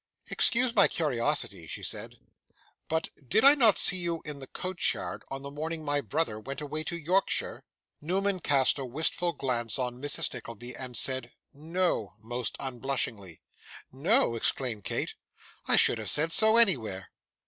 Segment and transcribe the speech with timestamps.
[0.31, 2.15] 'Excuse my curiosity,' she said,
[2.89, 6.59] 'but did I not see you in the coachyard, on the morning my brother went
[6.59, 7.63] away to Yorkshire?'
[8.01, 10.33] Newman cast a wistful glance on Mrs.
[10.33, 13.41] Nickleby and said 'No,' most unblushingly.
[13.91, 15.13] 'No!' exclaimed Kate,
[15.67, 17.11] 'I should have said so anywhere.